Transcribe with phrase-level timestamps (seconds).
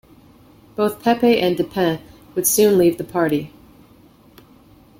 [0.75, 1.99] Both Pepe and De Pin
[2.33, 3.53] would soon leave the party.